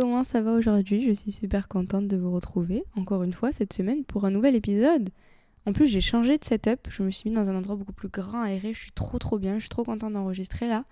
[0.00, 3.74] Comment ça va aujourd'hui Je suis super contente de vous retrouver encore une fois cette
[3.74, 5.10] semaine pour un nouvel épisode.
[5.66, 8.08] En plus j'ai changé de setup, je me suis mis dans un endroit beaucoup plus
[8.08, 10.86] grand, aéré, je suis trop trop bien, je suis trop contente d'enregistrer là.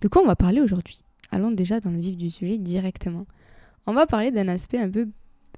[0.00, 1.02] De quoi on va parler aujourd'hui?
[1.32, 3.26] Allons déjà dans le vif du sujet directement.
[3.86, 5.08] On va parler d'un aspect un peu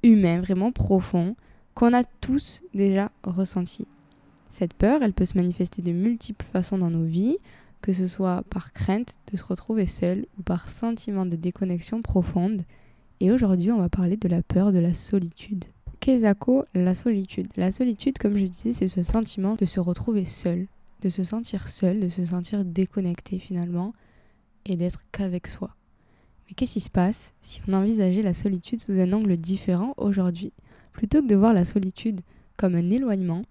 [0.03, 1.37] humain, vraiment profond,
[1.75, 3.87] qu'on a tous déjà ressenti.
[4.49, 7.37] Cette peur, elle peut se manifester de multiples façons dans nos vies,
[7.83, 12.63] que ce soit par crainte de se retrouver seul ou par sentiment de déconnexion profonde.
[13.21, 15.65] Et aujourd'hui, on va parler de la peur de la solitude.
[16.01, 17.49] Kezako, la solitude.
[17.57, 20.67] La solitude, comme je disais, c'est ce sentiment de se retrouver seul,
[21.03, 23.93] de se sentir seul, de se sentir déconnecté finalement,
[24.65, 25.77] et d'être qu'avec soi.
[26.49, 30.53] Mais qu'est-ce qui se passe si on envisageait la solitude sous un angle différent aujourd'hui?
[30.93, 32.23] Plutôt que de voir la solitude
[32.57, 33.45] comme un éloignement,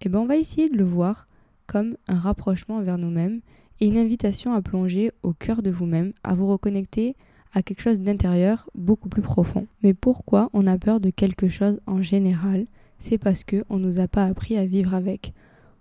[0.00, 1.28] eh ben on va essayer de le voir
[1.70, 3.42] comme un rapprochement vers nous-mêmes
[3.78, 7.14] et une invitation à plonger au cœur de vous-même, à vous reconnecter
[7.54, 9.68] à quelque chose d'intérieur beaucoup plus profond.
[9.84, 12.66] Mais pourquoi on a peur de quelque chose en général?
[12.98, 15.32] C'est parce que on nous a pas appris à vivre avec.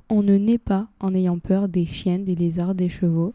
[0.09, 3.33] On ne naît pas en ayant peur des chiens, des lézards, des chevaux.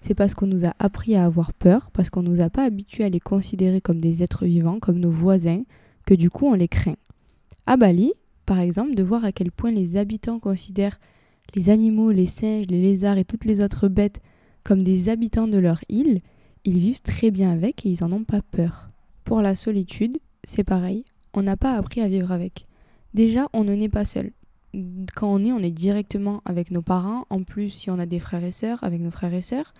[0.00, 3.04] C'est parce qu'on nous a appris à avoir peur, parce qu'on nous a pas habitués
[3.04, 5.64] à les considérer comme des êtres vivants, comme nos voisins,
[6.06, 6.96] que du coup on les craint.
[7.66, 8.12] À Bali,
[8.44, 11.00] par exemple, de voir à quel point les habitants considèrent
[11.56, 14.20] les animaux, les singes, les lézards et toutes les autres bêtes
[14.62, 16.20] comme des habitants de leur île,
[16.64, 18.90] ils vivent très bien avec et ils n'en ont pas peur.
[19.24, 22.66] Pour la solitude, c'est pareil, on n'a pas appris à vivre avec.
[23.14, 24.32] Déjà, on ne naît pas seul.
[25.14, 28.18] Quand on est, on est directement avec nos parents, en plus si on a des
[28.18, 29.72] frères et sœurs, avec nos frères et sœurs,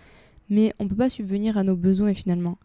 [0.49, 2.57] mais on ne peut pas subvenir à nos besoins finalement.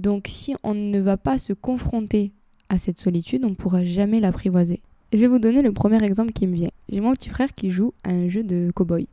[0.00, 2.32] Donc si on ne va pas se confronter
[2.68, 4.82] à cette solitude, on ne pourra jamais l'apprivoiser.
[5.10, 6.70] Je vais vous donner le premier exemple qui me vient.
[6.90, 9.06] J'ai mon petit frère qui joue à un jeu de cow-boy.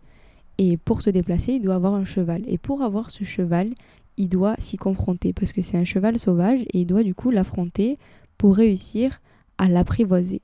[0.57, 2.43] Et pour se déplacer, il doit avoir un cheval.
[2.47, 3.73] Et pour avoir ce cheval,
[4.17, 7.31] il doit s'y confronter parce que c'est un cheval sauvage et il doit du coup
[7.31, 7.97] l'affronter
[8.37, 9.21] pour réussir
[9.57, 10.41] à l'apprivoiser.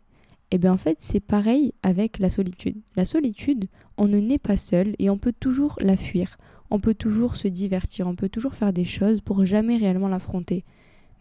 [0.51, 2.77] Et bien en fait, c'est pareil avec la solitude.
[2.95, 3.67] La solitude,
[3.97, 6.37] on ne naît pas seul et on peut toujours la fuir.
[6.69, 10.63] On peut toujours se divertir, on peut toujours faire des choses pour jamais réellement l'affronter.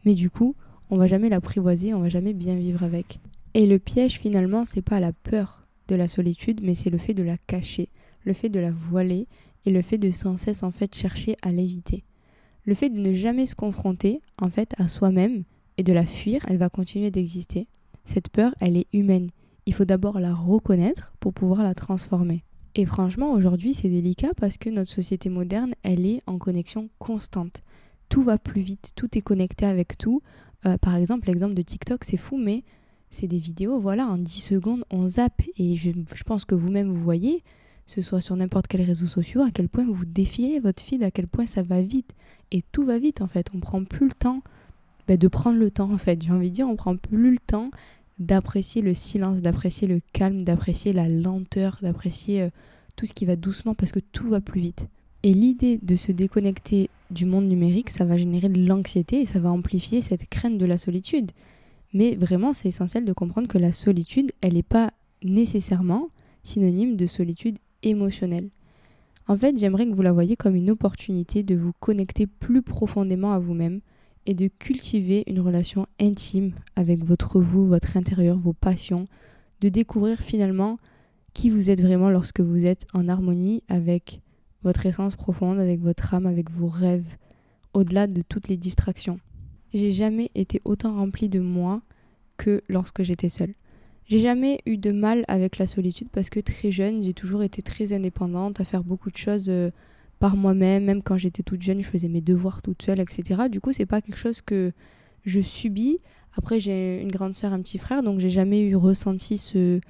[0.04, 0.54] Mais du coup,
[0.88, 3.18] on va jamais l'apprivoiser, on va jamais bien vivre avec.
[3.54, 7.14] Et le piège finalement, c'est pas la peur de la solitude, mais c'est le fait
[7.14, 7.90] de la cacher,
[8.24, 9.26] le fait de la voiler
[9.66, 12.04] et le fait de sans cesse en fait chercher à l'éviter.
[12.64, 15.44] Le fait de ne jamais se confronter en fait à soi-même
[15.78, 17.66] et de la fuir, elle va continuer d'exister.
[18.04, 19.30] Cette peur, elle est humaine.
[19.66, 22.44] Il faut d'abord la reconnaître pour pouvoir la transformer.
[22.74, 27.62] Et franchement, aujourd'hui, c'est délicat parce que notre société moderne, elle est en connexion constante.
[28.08, 30.22] Tout va plus vite, tout est connecté avec tout.
[30.66, 32.62] Euh, par exemple, l'exemple de TikTok, c'est fou, mais
[33.10, 35.42] c'est des vidéos, voilà, en 10 secondes, on zappe.
[35.56, 35.90] Et je,
[36.24, 37.42] pense que vous-même, vous voyez,
[37.86, 41.10] ce soit sur n'importe quel réseau social, à quel point vous défiez votre feed, à
[41.10, 42.14] quel point ça va vite.
[42.52, 43.48] Et tout va vite, en fait.
[43.52, 44.42] On prend plus le temps
[45.08, 46.22] ben, de prendre le temps, en fait.
[46.22, 47.70] J'ai envie de dire, on prend plus le temps
[48.20, 52.50] d'apprécier le silence, d'apprécier le calme, d'apprécier la lenteur, d'apprécier euh,
[52.94, 54.88] tout ce qui va doucement, parce que tout va plus vite.
[55.22, 59.40] Et l'idée de se déconnecter du monde numérique, ça va générer de l'anxiété et ça
[59.40, 61.32] va amplifier cette crainte de la solitude.
[61.92, 64.92] Mais vraiment, c'est essentiel de comprendre que la solitude, elle n'est pas
[65.22, 66.08] nécessairement
[66.44, 68.48] synonyme de solitude émotionnelle.
[69.26, 73.32] En fait, j'aimerais que vous la voyiez comme une opportunité de vous connecter plus profondément
[73.32, 73.80] à vous-même
[74.26, 79.06] et de cultiver une relation intime avec votre vous, votre intérieur, vos passions,
[79.60, 80.78] de découvrir finalement
[81.32, 84.20] qui vous êtes vraiment lorsque vous êtes en harmonie avec
[84.62, 87.16] votre essence profonde, avec votre âme, avec vos rêves,
[87.72, 89.20] au-delà de toutes les distractions.
[89.72, 91.82] J'ai jamais été autant remplie de moi
[92.36, 93.54] que lorsque j'étais seule.
[94.06, 97.62] J'ai jamais eu de mal avec la solitude parce que très jeune, j'ai toujours été
[97.62, 99.70] très indépendante, à faire beaucoup de choses euh,
[100.18, 100.84] par moi-même.
[100.84, 103.42] Même quand j'étais toute jeune, je faisais mes devoirs toute seule, etc.
[103.48, 104.72] Du coup, c'est pas quelque chose que
[105.24, 106.00] je subis
[106.36, 109.80] Après, j'ai une grande sœur, un petit frère, donc j'ai jamais eu ressenti ce,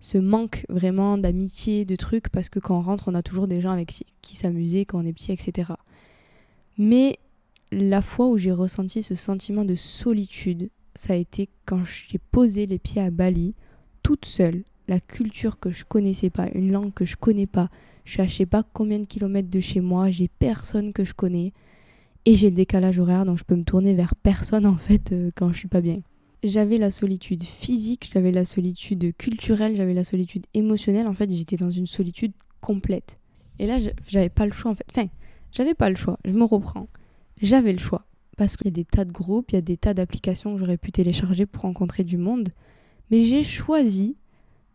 [0.00, 3.60] ce manque vraiment d'amitié, de trucs, parce que quand on rentre, on a toujours des
[3.60, 3.92] gens avec
[4.22, 5.72] qui s'amuser quand on est petit, etc.
[6.78, 7.18] Mais
[7.72, 12.66] la fois où j'ai ressenti ce sentiment de solitude, ça a été quand j'ai posé
[12.66, 13.54] les pieds à Bali,
[14.02, 17.68] toute seule, la culture que je connaissais pas, une langue que je connais pas.
[18.04, 21.04] Je suis à je sais pas combien de kilomètres de chez moi, j'ai personne que
[21.04, 21.52] je connais
[22.24, 25.30] et j'ai le décalage horaire donc je peux me tourner vers personne en fait euh,
[25.34, 26.00] quand je suis pas bien.
[26.44, 31.08] J'avais la solitude physique, j'avais la solitude culturelle, j'avais la solitude émotionnelle.
[31.08, 33.18] En fait, j'étais dans une solitude complète.
[33.58, 34.86] Et là, j'avais pas le choix en fait.
[34.90, 35.08] Enfin,
[35.50, 36.88] j'avais pas le choix, je me reprends.
[37.40, 38.06] J'avais le choix
[38.36, 40.58] parce qu'il y a des tas de groupes, il y a des tas d'applications que
[40.58, 42.50] j'aurais pu télécharger pour rencontrer du monde,
[43.10, 44.16] mais j'ai choisi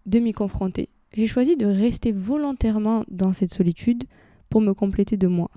[0.06, 0.90] de m'y confronter.
[1.14, 4.06] J'ai choisi de rester volontairement dans cette solitude
[4.50, 5.52] pour me compléter de moi.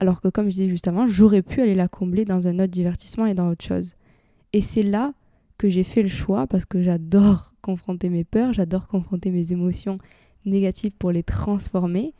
[0.00, 2.66] Alors que comme je disais juste avant, j'aurais pu aller la combler dans un autre
[2.66, 3.94] divertissement et dans autre chose.
[4.52, 5.14] Et c'est là
[5.58, 9.98] que j'ai fait le choix parce que j'adore confronter mes peurs, j'adore confronter mes émotions
[10.44, 12.14] négatives pour les transformer.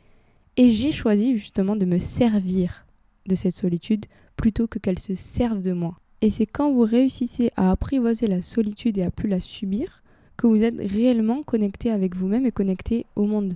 [0.55, 2.86] Et j'ai choisi justement de me servir
[3.27, 5.99] de cette solitude plutôt que qu'elle se serve de moi.
[6.21, 10.03] Et c'est quand vous réussissez à apprivoiser la solitude et à plus la subir
[10.35, 13.55] que vous êtes réellement connecté avec vous-même et connecté au monde.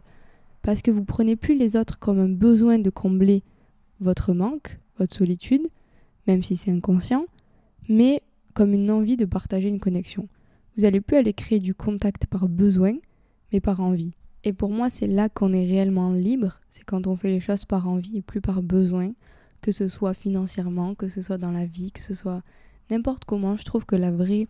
[0.61, 3.43] Parce que vous prenez plus les autres comme un besoin de combler
[3.99, 5.67] votre manque, votre solitude,
[6.27, 7.25] même si c'est inconscient,
[7.89, 8.21] mais
[8.53, 10.27] comme une envie de partager une connexion.
[10.75, 12.93] Vous n'allez plus aller créer du contact par besoin,
[13.51, 14.13] mais par envie.
[14.43, 17.65] Et pour moi, c'est là qu'on est réellement libre, c'est quand on fait les choses
[17.65, 19.11] par envie et plus par besoin,
[19.61, 22.41] que ce soit financièrement, que ce soit dans la vie, que ce soit
[22.89, 23.57] n'importe comment.
[23.57, 24.47] Je trouve que la vraie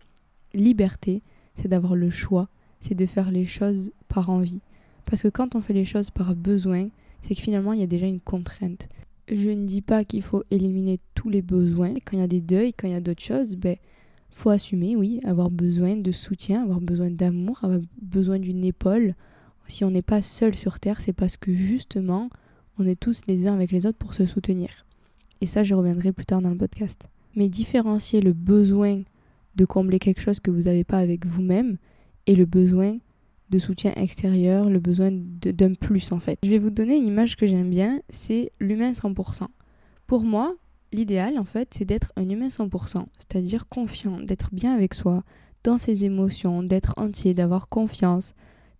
[0.54, 1.22] liberté,
[1.54, 2.48] c'est d'avoir le choix,
[2.80, 4.60] c'est de faire les choses par envie.
[5.06, 6.88] Parce que quand on fait les choses par besoin,
[7.20, 8.88] c'est que finalement il y a déjà une contrainte.
[9.30, 11.94] Je ne dis pas qu'il faut éliminer tous les besoins.
[12.04, 13.76] Quand il y a des deuils, quand il y a d'autres choses, ben
[14.34, 19.14] faut assumer, oui, avoir besoin de soutien, avoir besoin d'amour, avoir besoin d'une épaule.
[19.68, 22.30] Si on n'est pas seul sur terre, c'est parce que justement,
[22.78, 24.86] on est tous les uns avec les autres pour se soutenir.
[25.42, 27.08] Et ça, je reviendrai plus tard dans le podcast.
[27.34, 29.02] Mais différencier le besoin
[29.56, 31.78] de combler quelque chose que vous n'avez pas avec vous-même
[32.28, 32.96] et le besoin
[33.50, 36.38] de soutien extérieur, le besoin d'un plus en fait.
[36.44, 39.48] Je vais vous donner une image que j'aime bien, c'est l'humain 100%.
[40.06, 40.54] Pour moi,
[40.92, 45.24] l'idéal en fait, c'est d'être un humain 100%, c'est-à-dire confiant, d'être bien avec soi,
[45.64, 48.34] dans ses émotions, d'être entier, d'avoir confiance,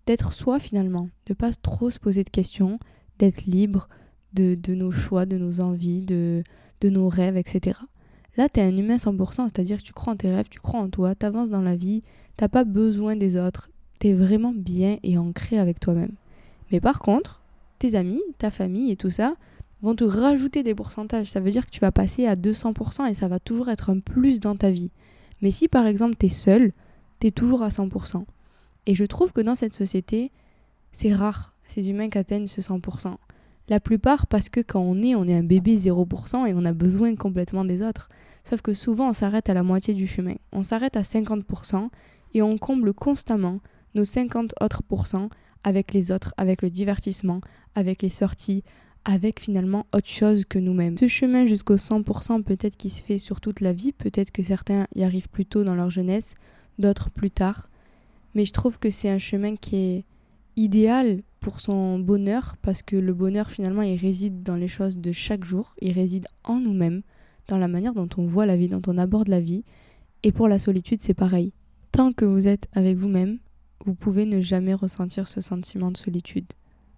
[0.07, 2.79] d'être soi finalement, de pas trop se poser de questions,
[3.19, 3.89] d'être libre
[4.35, 6.43] de, nos choix, de nos envies, de,
[6.81, 7.81] de nos rêves, etc.
[8.37, 10.81] Là, tu es un humain 100%, c'est-à-dire que tu crois en tes rêves, tu crois
[10.81, 12.03] en toi, tu avances dans la vie,
[12.37, 13.71] t'as pas besoin des autres,
[14.01, 16.13] tu es vraiment bien et ancré avec toi-même.
[16.71, 17.43] Mais par contre,
[17.79, 19.35] tes amis, ta famille et tout ça
[19.83, 21.31] vont te rajouter des pourcentages.
[21.31, 23.99] Ça veut dire que tu vas passer à 200% et ça va toujours être un
[23.99, 24.91] plus dans ta vie.
[25.43, 26.73] Mais si par exemple tu es seul,
[27.21, 28.25] tu es toujours à 100%.
[28.87, 30.31] Et je trouve que dans cette société,
[30.93, 33.17] c'est rare ces humains qui atteignent ce 100%.
[33.69, 36.73] La plupart parce que quand on est, on est un bébé 0% et on a
[36.73, 38.09] besoin complètement des autres.
[38.45, 40.35] Sauf que souvent on s'arrête à la moitié du chemin.
[40.53, 41.89] On s'arrête à 50%
[42.35, 43.61] et on comble constamment
[43.95, 45.29] nos 50 autres pourcents
[45.65, 47.41] avec les autres, avec le divertissement,
[47.75, 48.65] avec les sorties,
[49.05, 50.97] avec finalement autre chose que nous-mêmes.
[50.97, 54.87] Ce chemin jusqu'au 100% peut-être qui se fait sur toute la vie, peut-être que certains
[54.95, 56.35] y arrivent plus tôt dans leur jeunesse,
[56.79, 57.69] d'autres plus tard.
[58.35, 60.05] Mais je trouve que c'est un chemin qui est
[60.57, 65.13] idéal pour son bonheur, parce que le bonheur finalement il réside dans les choses de
[65.13, 67.03] chaque jour, il réside en nous-mêmes,
[67.49, 69.65] dans la manière dont on voit la vie, dont on aborde la vie.
[70.23, 71.53] Et pour la solitude c'est pareil.
[71.91, 73.39] Tant que vous êtes avec vous-même,
[73.85, 76.47] vous pouvez ne jamais ressentir ce sentiment de solitude,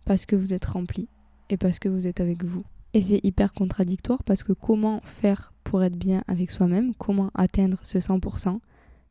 [0.04, 1.08] parce que vous êtes rempli
[1.48, 2.64] et parce que vous êtes avec vous.
[2.92, 7.80] Et c'est hyper contradictoire parce que comment faire pour être bien avec soi-même, comment atteindre
[7.82, 8.60] ce 100%,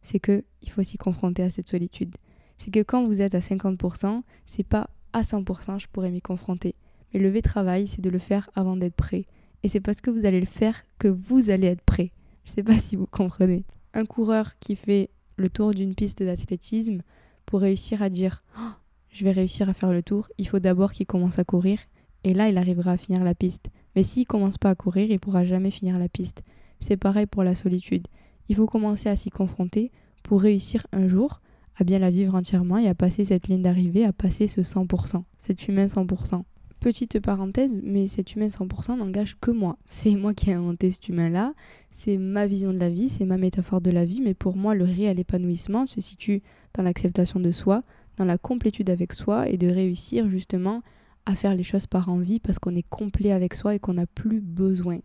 [0.02, 2.16] c'est que il faut s'y confronter à cette solitude.
[2.58, 6.76] C'est que quand vous êtes à 50%, c'est pas à 100% je pourrais m'y confronter.
[7.14, 9.26] Mais le vrai travail, c'est de le faire avant d'être prêt.
[9.64, 12.12] Et c'est parce que vous allez le faire que vous allez être prêt.
[12.46, 13.66] Je sais pas si vous comprenez.
[13.94, 17.02] Un coureur qui fait le tour d'une piste d'athlétisme,
[17.46, 18.72] pour réussir à dire oh,
[19.10, 21.80] je vais réussir à faire le tour, il faut d'abord qu'il commence à courir.
[22.24, 23.70] Et là, il arrivera à finir la piste.
[23.96, 26.42] Mais s'il commence pas à courir, il pourra jamais finir la piste.
[26.80, 28.08] C'est pareil pour la solitude.
[28.50, 29.92] Il faut commencer à s'y confronter
[30.24, 31.42] pour réussir un jour
[31.78, 35.24] à bien la vivre entièrement et à passer cette ligne d'arrivée, à passer ce 100%,
[35.38, 36.44] cet humain 100%.
[36.80, 39.78] Petite parenthèse, mais cet humain 100% n'engage que moi.
[39.88, 41.54] C'est moi qui ai inventé cet humain-là,
[41.92, 44.76] c'est ma vision de la vie, c'est ma métaphore de la vie, mais pour moi,
[44.76, 46.42] le réel épanouissement se situe
[46.74, 47.84] dans l'acceptation de soi,
[48.18, 50.82] dans la complétude avec soi et de réussir justement
[51.26, 54.06] à faire les choses par envie parce qu'on est complet avec soi et qu'on n'a
[54.06, 55.00] plus besoin.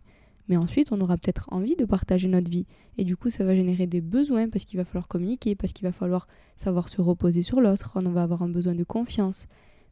[0.49, 2.65] Mais ensuite, on aura peut-être envie de partager notre vie.
[2.97, 5.87] Et du coup, ça va générer des besoins parce qu'il va falloir communiquer, parce qu'il
[5.87, 6.27] va falloir
[6.57, 9.45] savoir se reposer sur l'autre, on va avoir un besoin de confiance.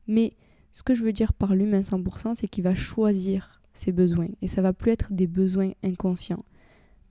[0.08, 0.34] Mais
[0.74, 4.30] ce que je veux dire par l'humain 100%, c'est qu'il va choisir ses besoins.
[4.42, 6.44] Et ça va plus être des besoins inconscients.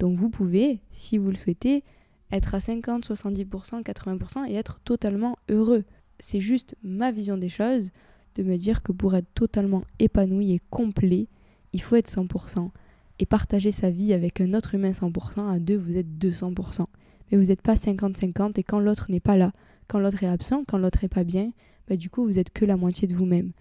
[0.00, 1.84] Donc vous pouvez, si vous le souhaitez,
[2.32, 5.84] être à 50, 70%, 80% et être totalement heureux.
[6.18, 7.90] C'est juste ma vision des choses
[8.34, 11.28] de me dire que pour être totalement épanoui et complet,
[11.72, 12.70] il faut être 100%.
[13.18, 16.86] Et partager sa vie avec un autre humain 100%, à deux, vous êtes 200%.
[17.30, 19.52] Mais vous n'êtes pas 50-50 et quand l'autre n'est pas là,
[19.88, 21.52] quand l'autre est absent, quand l'autre n'est pas bien,
[21.88, 23.52] bah du coup, vous êtes que la moitié de vous-même.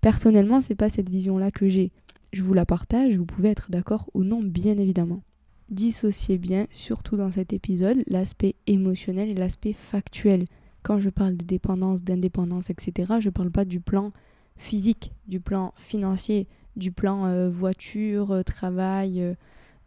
[0.00, 1.92] Personnellement, c'est pas cette vision-là que j'ai.
[2.32, 5.22] Je vous la partage, vous pouvez être d'accord ou non, bien évidemment.
[5.70, 10.46] Dissociez bien, surtout dans cet épisode, l'aspect émotionnel et l'aspect factuel.
[10.82, 14.12] Quand je parle de dépendance, d'indépendance, etc., je ne parle pas du plan
[14.56, 19.34] physique, du plan financier, du plan euh, voiture, euh, travail,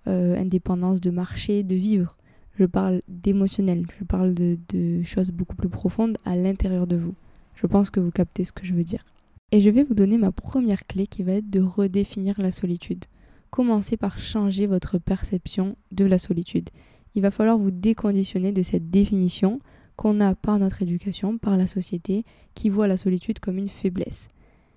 [0.07, 2.17] euh, indépendance de marché, de vivre.
[2.57, 7.15] Je parle d'émotionnel, je parle de, de choses beaucoup plus profondes à l'intérieur de vous.
[7.55, 9.05] Je pense que vous captez ce que je veux dire.
[9.51, 13.05] Et je vais vous donner ma première clé qui va être de redéfinir la solitude.
[13.49, 16.69] Commencez par changer votre perception de la solitude.
[17.13, 19.59] Il va falloir vous déconditionner de cette définition
[19.95, 24.27] qu'on a par notre éducation, par la société, qui voit la solitude comme une faiblesse.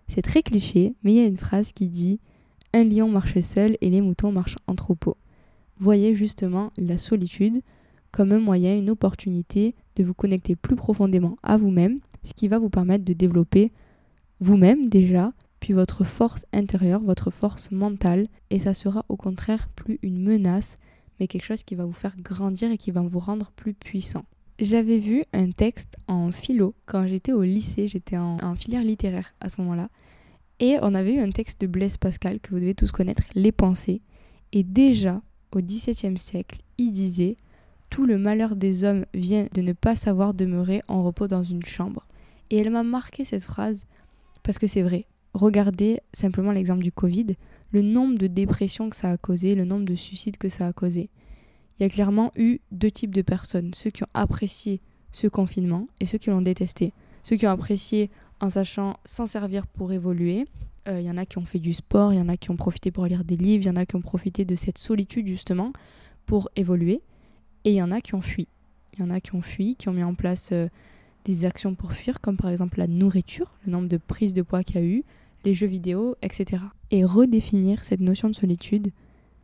[0.08, 2.18] C'est très cliché, mais il y a une phrase qui dit
[2.72, 5.16] Un lion marche seul et les moutons marchent en troupeau.
[5.78, 7.62] Voyez justement la solitude
[8.10, 12.58] comme un moyen, une opportunité de vous connecter plus profondément à vous-même, ce qui va
[12.58, 13.70] vous permettre de développer
[14.40, 19.98] vous-même déjà, puis votre force intérieure, votre force mentale, et ça sera au contraire plus
[20.02, 20.78] une menace,
[21.20, 24.24] mais quelque chose qui va vous faire grandir et qui va vous rendre plus puissant.
[24.60, 29.48] J'avais vu un texte en philo quand j'étais au lycée, j'étais en, filière littéraire à
[29.48, 29.88] ce moment-là.
[30.58, 33.52] Et on avait eu un texte de Blaise Pascal que vous devez tous connaître, Les
[33.52, 34.02] Pensées.
[34.50, 35.22] Et déjà,
[35.52, 37.36] au XVIIe siècle, il disait
[37.88, 41.64] Tout le malheur des hommes vient de ne pas savoir demeurer en repos dans une
[41.64, 42.08] chambre.
[42.50, 43.86] Et elle m'a marqué cette phrase
[44.42, 45.06] parce que c'est vrai.
[45.34, 47.36] Regardez simplement l'exemple du Covid,
[47.70, 50.72] le nombre de dépressions que ça a causé, le nombre de suicides que ça a
[50.72, 51.10] causé
[51.78, 53.72] il y a clairement eu deux types de personnes.
[53.74, 54.80] Ceux qui ont apprécié
[55.12, 56.92] ce confinement et ceux qui l'ont détesté.
[57.22, 60.44] Ceux qui ont apprécié en sachant s'en servir pour évoluer.
[60.88, 62.50] Euh, il y en a qui ont fait du sport, il y en a qui
[62.50, 64.78] ont profité pour lire des livres, il y en a qui ont profité de cette
[64.78, 65.72] solitude justement
[66.26, 67.00] pour évoluer.
[67.64, 68.48] Et il y en a qui ont fui.
[68.94, 70.68] Il y en a qui ont fui, qui ont mis en place euh,
[71.24, 74.64] des actions pour fuir, comme par exemple la nourriture, le nombre de prises de poids
[74.64, 75.04] qu'il y a eu,
[75.44, 76.62] les jeux vidéo, etc.
[76.90, 78.90] Et redéfinir cette notion de solitude,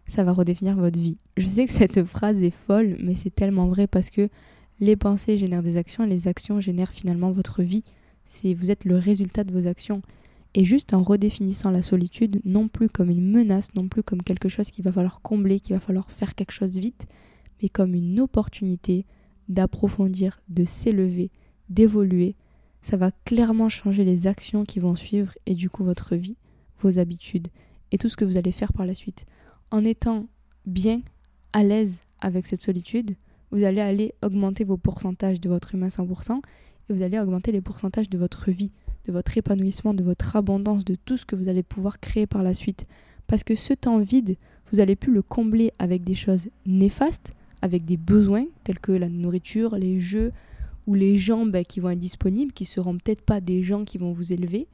[0.07, 1.19] ça va redéfinir votre vie.
[1.37, 4.29] Je sais que cette phrase est folle, mais c'est tellement vrai parce que
[4.81, 7.85] les pensées génèrent des actions et les actions génèrent finalement votre vie.
[8.27, 10.03] C'est vous êtes le résultat de vos actions.
[10.55, 14.49] Et juste en redéfinissant la solitude, non plus comme une menace, non plus comme quelque
[14.49, 17.07] chose qu'il va falloir combler, qu'il va falloir faire quelque chose vite,
[17.61, 19.05] mais comme une opportunité
[19.49, 21.31] d'approfondir, de s'élever,
[21.71, 22.37] d'évoluer,
[22.83, 26.37] ça va clairement changer les actions qui vont suivre et du coup votre vie,
[26.81, 27.49] vos habitudes
[27.91, 29.25] et tout ce que vous allez faire par la suite
[29.75, 30.29] en étant
[30.67, 31.03] bien
[31.53, 33.17] à l'aise avec cette solitude,
[33.51, 37.61] vous allez aller augmenter vos pourcentages de votre humain 100% et vous allez augmenter les
[37.61, 38.71] pourcentages de votre vie,
[39.05, 42.45] de votre épanouissement, de votre abondance, de tout ce que vous allez pouvoir créer par
[42.45, 42.87] la suite.
[43.27, 44.37] Parce que ce temps vide,
[44.71, 49.09] vous allez plus le combler avec des choses néfastes, avec des besoins tels que la
[49.09, 50.31] nourriture, les jeux
[50.87, 54.13] ou les gens qui vont être disponibles, qui seront peut-être pas des gens qui vont
[54.13, 54.69] vous élever,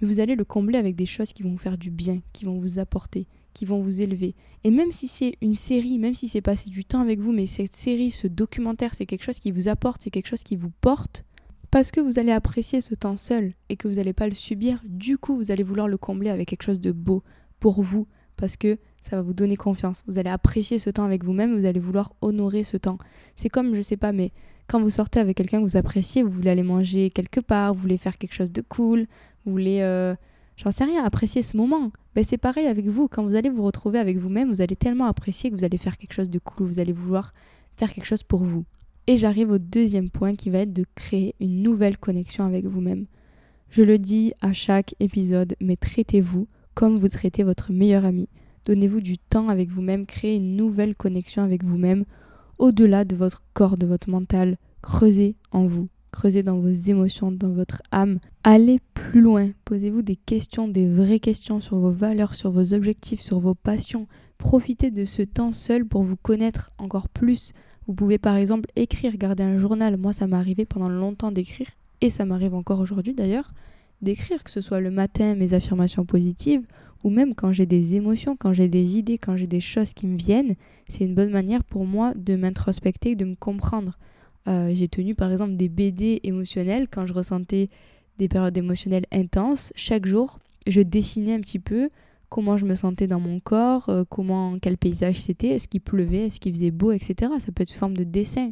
[0.00, 2.44] mais vous allez le combler avec des choses qui vont vous faire du bien, qui
[2.44, 3.26] vont vous apporter,
[3.56, 4.34] qui vont vous élever.
[4.64, 7.46] Et même si c'est une série, même si c'est passé du temps avec vous, mais
[7.46, 10.70] cette série, ce documentaire, c'est quelque chose qui vous apporte, c'est quelque chose qui vous
[10.82, 11.24] porte,
[11.70, 14.82] parce que vous allez apprécier ce temps seul et que vous n'allez pas le subir,
[14.84, 17.22] du coup vous allez vouloir le combler avec quelque chose de beau
[17.58, 20.04] pour vous, parce que ça va vous donner confiance.
[20.06, 22.98] Vous allez apprécier ce temps avec vous-même, vous allez vouloir honorer ce temps.
[23.36, 24.32] C'est comme, je sais pas, mais
[24.66, 27.80] quand vous sortez avec quelqu'un que vous appréciez, vous voulez aller manger quelque part, vous
[27.80, 29.06] voulez faire quelque chose de cool,
[29.46, 29.78] vous voulez...
[29.80, 30.14] Euh,
[30.56, 31.92] j'en sais rien, apprécier ce moment.
[32.14, 35.06] Ben, c'est pareil avec vous, quand vous allez vous retrouver avec vous-même, vous allez tellement
[35.06, 37.32] apprécier que vous allez faire quelque chose de cool, vous allez vouloir
[37.76, 38.64] faire quelque chose pour vous.
[39.06, 43.06] Et j'arrive au deuxième point qui va être de créer une nouvelle connexion avec vous-même.
[43.68, 48.28] Je le dis à chaque épisode, mais traitez-vous comme vous traitez votre meilleur ami.
[48.64, 52.04] Donnez-vous du temps avec vous-même, créez une nouvelle connexion avec vous-même,
[52.58, 54.58] au-delà de votre corps, de votre mental.
[54.82, 58.20] Creusez en vous creusez dans vos émotions, dans votre âme.
[58.42, 63.20] Allez plus loin, posez-vous des questions, des vraies questions sur vos valeurs, sur vos objectifs,
[63.20, 64.06] sur vos passions.
[64.38, 67.52] Profitez de ce temps seul pour vous connaître encore plus.
[67.86, 69.98] Vous pouvez par exemple écrire, garder un journal.
[69.98, 71.68] Moi, ça m'est arrivé pendant longtemps d'écrire,
[72.00, 73.52] et ça m'arrive encore aujourd'hui d'ailleurs,
[74.00, 76.66] d'écrire, que ce soit le matin mes affirmations positives,
[77.04, 80.06] ou même quand j'ai des émotions, quand j'ai des idées, quand j'ai des choses qui
[80.06, 80.54] me viennent,
[80.88, 83.98] c'est une bonne manière pour moi de m'introspecter, de me comprendre.
[84.48, 87.68] Euh, j'ai tenu par exemple des BD émotionnels quand je ressentais
[88.18, 89.72] des périodes émotionnelles intenses.
[89.74, 91.90] Chaque jour, je dessinais un petit peu
[92.28, 96.26] comment je me sentais dans mon corps, euh, comment quel paysage c'était, est-ce qu'il pleuvait,
[96.26, 97.32] est-ce qu'il faisait beau, etc.
[97.38, 98.50] Ça peut être sous forme de dessin.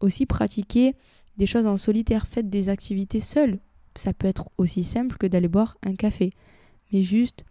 [0.00, 0.94] Aussi pratiquer
[1.36, 3.58] des choses en solitaire, faites des activités seules.
[3.94, 6.30] Ça peut être aussi simple que d'aller boire un café.
[6.92, 7.44] Mais juste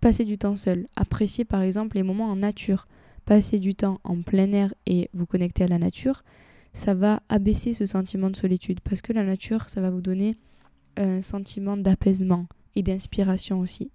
[0.00, 0.86] passer du temps seul.
[0.96, 2.86] Apprécier par exemple les moments en nature.
[3.24, 6.22] Passer du temps en plein air et vous connecter à la nature,
[6.72, 8.80] ça va abaisser ce sentiment de solitude.
[8.80, 10.36] Parce que la nature, ça va vous donner
[10.96, 13.90] un sentiment d'apaisement et d'inspiration aussi.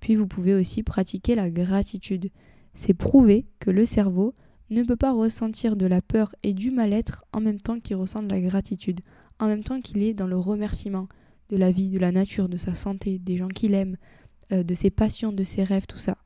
[0.00, 2.30] Puis vous pouvez aussi pratiquer la gratitude.
[2.74, 4.34] C'est prouvé que le cerveau
[4.70, 8.22] ne peut pas ressentir de la peur et du mal-être en même temps qu'il ressent
[8.22, 9.00] de la gratitude,
[9.38, 11.08] en même temps qu'il est dans le remerciement
[11.48, 13.96] de la vie, de la nature, de sa santé, des gens qu'il aime,
[14.52, 16.18] euh, de ses passions, de ses rêves, tout ça.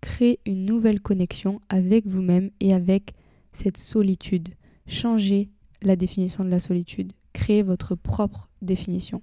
[0.00, 3.14] Créez une nouvelle connexion avec vous-même et avec
[3.50, 4.50] cette solitude.
[4.86, 5.50] Changez
[5.82, 7.12] la définition de la solitude.
[7.32, 9.22] Créez votre propre définition.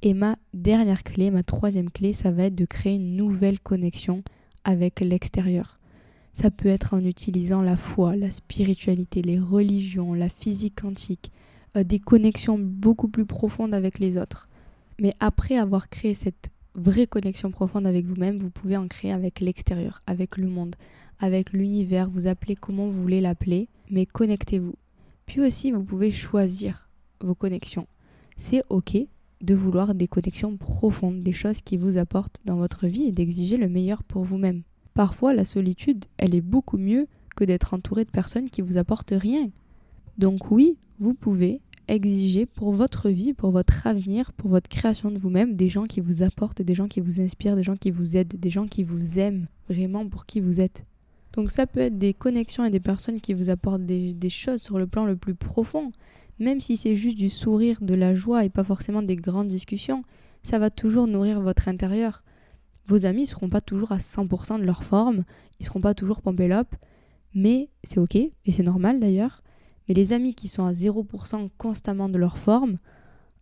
[0.00, 4.22] Et ma dernière clé, ma troisième clé, ça va être de créer une nouvelle connexion
[4.64, 5.78] avec l'extérieur.
[6.34, 11.30] Ça peut être en utilisant la foi, la spiritualité, les religions, la physique quantique,
[11.76, 14.48] euh, des connexions beaucoup plus profondes avec les autres.
[14.98, 19.40] Mais après avoir créé cette vraie connexion profonde avec vous-même, vous pouvez en créer avec
[19.40, 20.74] l'extérieur, avec le monde,
[21.18, 24.74] avec l'univers, vous appelez comment vous voulez l'appeler, mais connectez-vous.
[25.40, 26.88] Aussi, vous pouvez choisir
[27.20, 27.86] vos connexions.
[28.36, 28.96] C'est ok
[29.40, 33.56] de vouloir des connexions profondes, des choses qui vous apportent dans votre vie et d'exiger
[33.56, 34.62] le meilleur pour vous-même.
[34.94, 39.14] Parfois, la solitude, elle est beaucoup mieux que d'être entouré de personnes qui vous apportent
[39.16, 39.50] rien.
[40.18, 45.18] Donc oui, vous pouvez exiger pour votre vie, pour votre avenir, pour votre création de
[45.18, 48.16] vous-même, des gens qui vous apportent, des gens qui vous inspirent, des gens qui vous
[48.16, 50.84] aident, des gens qui vous aiment vraiment pour qui vous êtes.
[51.32, 54.78] Donc ça peut être des connexions et des personnes qui vous apportent des, choses sur
[54.78, 55.92] le plan le plus profond
[56.38, 60.02] même si c'est juste du sourire, de la joie et pas forcément des grandes discussions,
[60.42, 62.22] ça va toujours nourrir votre intérieur.
[62.86, 65.24] Vos amis ne seront pas toujours à 100% de leur forme,
[65.60, 66.74] ils seront pas toujours pompélope,
[67.34, 69.42] mais c'est ok, et c'est normal d'ailleurs.
[69.88, 72.78] Mais les amis qui sont à 0% constamment de leur forme,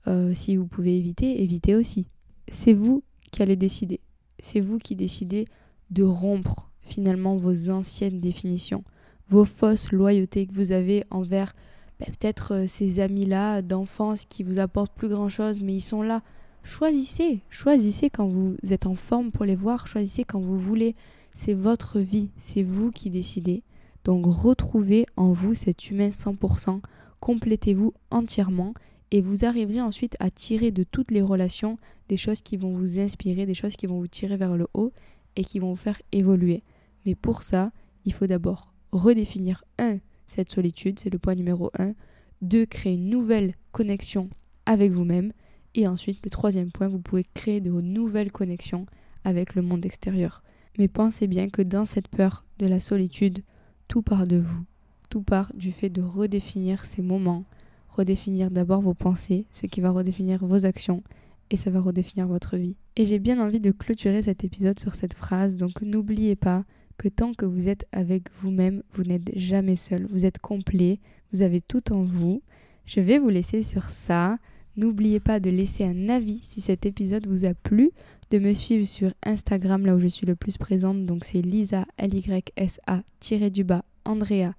[0.07, 2.07] euh, si vous pouvez éviter, évitez aussi.
[2.49, 4.01] C'est vous qui allez décider.
[4.41, 5.47] C'est vous qui décidez
[5.91, 8.85] de rompre finalement vos anciennes définitions,
[9.29, 11.55] vos fausses loyautés que vous avez envers
[12.01, 16.23] ben, peut-être euh, ces amis-là d'enfance qui vous apportent plus grand-chose, mais ils sont là.
[16.63, 20.95] Choisissez, choisissez quand vous êtes en forme pour les voir, choisissez quand vous voulez.
[21.35, 23.63] C'est votre vie, c'est vous qui décidez.
[24.05, 26.81] Donc retrouvez en vous cet humain 100%,
[27.21, 28.73] complétez-vous entièrement
[29.11, 32.99] et vous arriverez ensuite à tirer de toutes les relations des choses qui vont vous
[32.99, 34.93] inspirer, des choses qui vont vous tirer vers le haut
[35.37, 36.63] et qui vont vous faire évoluer.
[37.07, 37.73] Mais pour ça,
[38.05, 39.99] il faut d'abord redéfinir un
[40.31, 41.93] cette solitude, c'est le point numéro 1.
[42.41, 44.31] Deux, créer une nouvelle connexion
[44.65, 45.33] avec vous-même.
[45.75, 48.87] Et ensuite, le troisième point, vous pouvez créer de nouvelles connexions
[49.25, 50.45] avec le monde extérieur.
[50.79, 53.43] Mais pensez bien que dans cette peur de la solitude,
[53.89, 54.65] tout part de vous.
[55.09, 57.45] Tout part du fait de redéfinir ces moments,
[57.89, 61.03] redéfinir d'abord vos pensées, ce qui va redéfinir vos actions,
[61.51, 62.77] et ça va redéfinir votre vie.
[62.95, 66.65] Et j'ai bien envie de clôturer cet épisode sur cette phrase, donc n'oubliez pas
[67.01, 70.07] que tant que vous êtes avec vous-même, vous n'êtes jamais seul.
[70.11, 70.99] Vous êtes complet,
[71.33, 72.43] vous avez tout en vous.
[72.85, 74.37] Je vais vous laisser sur ça.
[74.77, 77.91] N'oubliez pas de laisser un avis si cet épisode vous a plu,
[78.31, 81.87] de me suivre sur Instagram là où je suis le plus présente, donc c'est Lisa
[81.97, 83.03] L-Y-S-A
[83.49, 84.53] du bas Andrea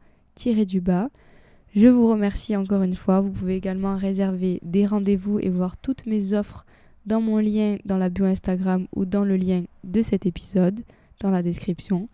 [0.65, 1.09] du bas.
[1.75, 3.21] Je vous remercie encore une fois.
[3.21, 6.65] Vous pouvez également réserver des rendez-vous et voir toutes mes offres
[7.05, 10.81] dans mon lien dans la bio Instagram ou dans le lien de cet épisode
[11.21, 12.09] dans la description.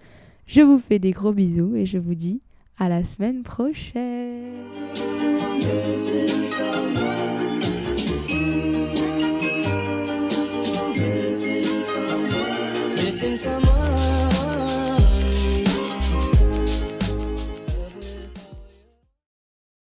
[0.46, 2.42] Je vous fais des gros bisous et je vous dis
[2.78, 4.54] à la semaine prochaine.